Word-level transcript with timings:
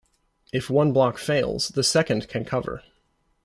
If 0.51 0.67
one 0.67 0.93
block 0.93 1.19
fails, 1.19 1.67
the 1.67 1.83
second 1.83 2.27
can 2.27 2.43
cover. 2.43 2.81